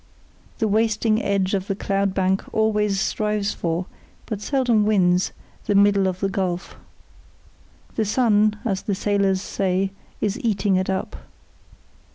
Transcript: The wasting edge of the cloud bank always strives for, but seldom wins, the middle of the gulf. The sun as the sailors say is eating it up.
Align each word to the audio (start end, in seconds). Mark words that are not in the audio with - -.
The 0.57 0.67
wasting 0.67 1.21
edge 1.21 1.53
of 1.53 1.67
the 1.67 1.75
cloud 1.75 2.15
bank 2.15 2.43
always 2.51 2.99
strives 2.99 3.53
for, 3.53 3.85
but 4.25 4.41
seldom 4.41 4.83
wins, 4.83 5.31
the 5.65 5.75
middle 5.75 6.07
of 6.07 6.21
the 6.21 6.27
gulf. 6.27 6.75
The 7.93 8.05
sun 8.05 8.57
as 8.65 8.81
the 8.81 8.95
sailors 8.95 9.43
say 9.43 9.91
is 10.19 10.39
eating 10.39 10.75
it 10.75 10.89
up. 10.89 11.15